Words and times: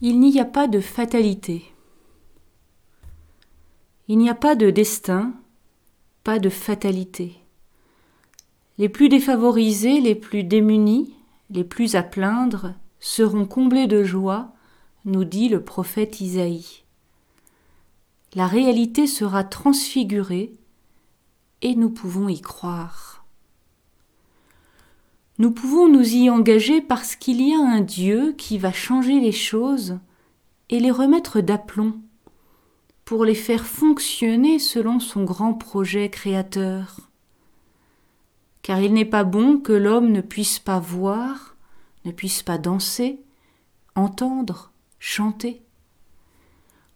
Il 0.00 0.20
n'y 0.20 0.38
a 0.38 0.44
pas 0.44 0.68
de 0.68 0.78
fatalité. 0.78 1.64
Il 4.06 4.18
n'y 4.18 4.30
a 4.30 4.34
pas 4.36 4.54
de 4.54 4.70
destin, 4.70 5.34
pas 6.22 6.38
de 6.38 6.48
fatalité. 6.48 7.34
Les 8.78 8.88
plus 8.88 9.08
défavorisés, 9.08 10.00
les 10.00 10.14
plus 10.14 10.44
démunis, 10.44 11.12
les 11.50 11.64
plus 11.64 11.96
à 11.96 12.04
plaindre, 12.04 12.74
seront 13.00 13.44
comblés 13.44 13.88
de 13.88 14.04
joie, 14.04 14.52
nous 15.04 15.24
dit 15.24 15.48
le 15.48 15.64
prophète 15.64 16.20
Isaïe. 16.20 16.84
La 18.34 18.46
réalité 18.46 19.08
sera 19.08 19.42
transfigurée 19.42 20.52
et 21.60 21.74
nous 21.74 21.90
pouvons 21.90 22.28
y 22.28 22.40
croire. 22.40 23.07
Nous 25.38 25.52
pouvons 25.52 25.88
nous 25.88 26.14
y 26.16 26.28
engager 26.30 26.80
parce 26.80 27.14
qu'il 27.14 27.40
y 27.40 27.54
a 27.54 27.58
un 27.58 27.80
Dieu 27.80 28.34
qui 28.36 28.58
va 28.58 28.72
changer 28.72 29.20
les 29.20 29.32
choses 29.32 29.98
et 30.68 30.80
les 30.80 30.90
remettre 30.90 31.40
d'aplomb 31.40 32.00
pour 33.04 33.24
les 33.24 33.36
faire 33.36 33.64
fonctionner 33.64 34.58
selon 34.58 34.98
son 34.98 35.22
grand 35.22 35.54
projet 35.54 36.10
créateur. 36.10 37.08
Car 38.62 38.80
il 38.80 38.92
n'est 38.92 39.04
pas 39.04 39.24
bon 39.24 39.58
que 39.58 39.72
l'homme 39.72 40.10
ne 40.10 40.20
puisse 40.20 40.58
pas 40.58 40.80
voir, 40.80 41.56
ne 42.04 42.10
puisse 42.10 42.42
pas 42.42 42.58
danser, 42.58 43.20
entendre, 43.94 44.72
chanter. 44.98 45.62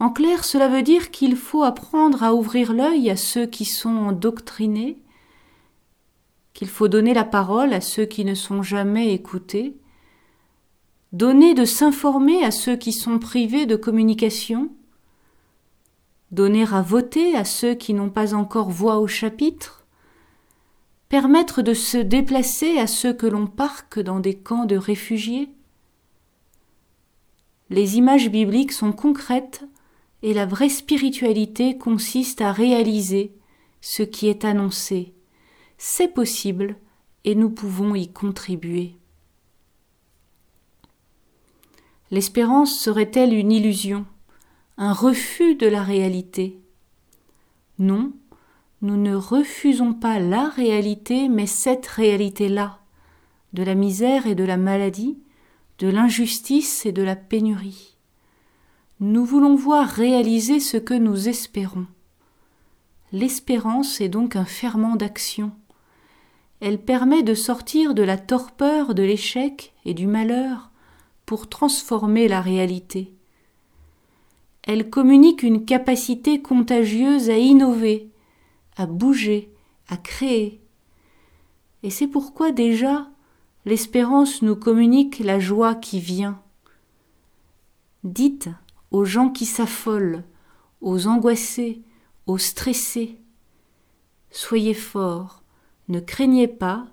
En 0.00 0.10
clair, 0.10 0.44
cela 0.44 0.68
veut 0.68 0.82
dire 0.82 1.12
qu'il 1.12 1.36
faut 1.36 1.62
apprendre 1.62 2.24
à 2.24 2.34
ouvrir 2.34 2.72
l'œil 2.72 3.08
à 3.10 3.16
ceux 3.16 3.46
qui 3.46 3.64
sont 3.64 3.96
endoctrinés, 3.96 4.98
qu'il 6.54 6.68
faut 6.68 6.88
donner 6.88 7.12
la 7.12 7.24
parole 7.24 7.72
à 7.72 7.80
ceux 7.80 8.06
qui 8.06 8.24
ne 8.24 8.34
sont 8.34 8.62
jamais 8.62 9.12
écoutés, 9.12 9.76
donner 11.12 11.54
de 11.54 11.64
s'informer 11.64 12.44
à 12.44 12.50
ceux 12.50 12.76
qui 12.76 12.92
sont 12.92 13.18
privés 13.18 13.66
de 13.66 13.76
communication, 13.76 14.70
donner 16.30 16.64
à 16.72 16.80
voter 16.80 17.36
à 17.36 17.44
ceux 17.44 17.74
qui 17.74 17.92
n'ont 17.92 18.10
pas 18.10 18.34
encore 18.34 18.70
voix 18.70 18.98
au 18.98 19.06
chapitre, 19.06 19.84
permettre 21.08 21.62
de 21.62 21.74
se 21.74 21.98
déplacer 21.98 22.78
à 22.78 22.86
ceux 22.86 23.12
que 23.12 23.26
l'on 23.26 23.46
parque 23.46 24.00
dans 24.00 24.20
des 24.20 24.34
camps 24.34 24.64
de 24.64 24.76
réfugiés. 24.76 25.48
Les 27.70 27.96
images 27.96 28.30
bibliques 28.30 28.72
sont 28.72 28.92
concrètes 28.92 29.64
et 30.22 30.34
la 30.34 30.46
vraie 30.46 30.68
spiritualité 30.68 31.78
consiste 31.78 32.40
à 32.40 32.52
réaliser 32.52 33.32
ce 33.80 34.02
qui 34.02 34.28
est 34.28 34.44
annoncé, 34.44 35.12
c'est 35.78 36.08
possible 36.08 36.76
et 37.24 37.34
nous 37.34 37.50
pouvons 37.50 37.94
y 37.94 38.08
contribuer. 38.08 38.96
L'espérance 42.10 42.78
serait-elle 42.78 43.32
une 43.32 43.50
illusion, 43.50 44.04
un 44.76 44.92
refus 44.92 45.56
de 45.56 45.66
la 45.66 45.82
réalité? 45.82 46.58
Non, 47.78 48.12
nous 48.82 48.96
ne 48.96 49.14
refusons 49.14 49.94
pas 49.94 50.18
la 50.18 50.48
réalité, 50.48 51.28
mais 51.28 51.46
cette 51.46 51.86
réalité-là, 51.86 52.80
de 53.52 53.62
la 53.62 53.74
misère 53.74 54.26
et 54.26 54.34
de 54.34 54.44
la 54.44 54.56
maladie, 54.56 55.18
de 55.78 55.88
l'injustice 55.88 56.86
et 56.86 56.92
de 56.92 57.02
la 57.02 57.16
pénurie. 57.16 57.96
Nous 59.00 59.24
voulons 59.24 59.56
voir 59.56 59.88
réaliser 59.88 60.60
ce 60.60 60.76
que 60.76 60.94
nous 60.94 61.28
espérons. 61.28 61.86
L'espérance 63.10 64.00
est 64.00 64.08
donc 64.08 64.36
un 64.36 64.44
ferment 64.44 64.96
d'action 64.96 65.52
elle 66.66 66.80
permet 66.80 67.22
de 67.22 67.34
sortir 67.34 67.92
de 67.92 68.02
la 68.02 68.16
torpeur 68.16 68.94
de 68.94 69.02
l'échec 69.02 69.74
et 69.84 69.92
du 69.92 70.06
malheur 70.06 70.70
pour 71.26 71.50
transformer 71.50 72.26
la 72.26 72.40
réalité. 72.40 73.12
Elle 74.62 74.88
communique 74.88 75.42
une 75.42 75.66
capacité 75.66 76.40
contagieuse 76.40 77.28
à 77.28 77.36
innover, 77.36 78.08
à 78.78 78.86
bouger, 78.86 79.52
à 79.88 79.98
créer. 79.98 80.62
Et 81.82 81.90
c'est 81.90 82.08
pourquoi 82.08 82.50
déjà 82.50 83.10
l'espérance 83.66 84.40
nous 84.40 84.56
communique 84.56 85.18
la 85.18 85.38
joie 85.38 85.74
qui 85.74 86.00
vient. 86.00 86.40
Dites 88.04 88.48
aux 88.90 89.04
gens 89.04 89.28
qui 89.28 89.44
s'affolent, 89.44 90.24
aux 90.80 91.08
angoissés, 91.08 91.82
aux 92.26 92.38
stressés, 92.38 93.18
Soyez 94.30 94.72
forts, 94.72 95.43
ne 95.88 96.00
craignez 96.00 96.48
pas, 96.48 96.86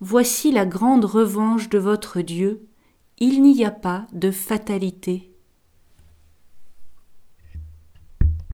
voici 0.00 0.52
la 0.52 0.66
grande 0.66 1.04
revanche 1.04 1.68
de 1.68 1.78
votre 1.78 2.20
Dieu, 2.20 2.66
il 3.18 3.42
n'y 3.42 3.64
a 3.64 3.70
pas 3.70 4.06
de 4.12 4.30
fatalité. 4.30 5.35